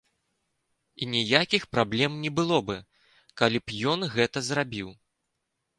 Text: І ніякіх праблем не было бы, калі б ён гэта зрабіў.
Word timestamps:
І 0.95 1.03
ніякіх 1.13 1.67
праблем 1.75 2.11
не 2.23 2.31
было 2.41 2.57
бы, 2.71 2.77
калі 3.43 3.57
б 3.67 3.87
ён 3.95 3.99
гэта 4.17 4.37
зрабіў. 4.51 4.89